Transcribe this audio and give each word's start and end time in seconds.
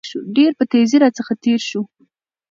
ډېر 0.35 0.51
په 0.57 0.63
تېزى 0.71 0.97
راڅخه 1.03 1.33
تېر 1.43 1.59
شو. 1.69 1.81